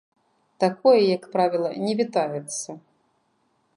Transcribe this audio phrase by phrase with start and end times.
[0.63, 2.69] Такое, як правіла, не вітаецца.